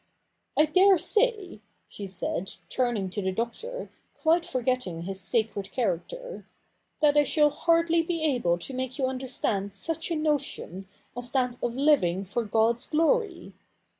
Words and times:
I 0.57 0.65
dare 0.65 0.97
say, 0.97 1.59
she 1.87 2.07
said, 2.07 2.55
turning 2.69 3.11
to 3.11 3.21
the 3.21 3.31
Doctor, 3.31 3.91
quite 4.17 4.47
forgetting 4.47 5.03
his 5.03 5.21
sacred 5.21 5.71
character,' 5.71 6.47
that 7.01 7.15
I 7.15 7.23
shall 7.23 7.51
hardly 7.51 8.01
be 8.01 8.23
able 8.23 8.57
to 8.57 8.73
make 8.73 8.97
you 8.97 9.05
understand 9.05 9.75
such 9.75 10.09
a 10.09 10.15
notion 10.15 10.87
as 11.15 11.29
that 11.33 11.55
of 11.61 11.75
living 11.75 12.25
for 12.25 12.43
God's 12.43 12.87
glory. 12.87 13.53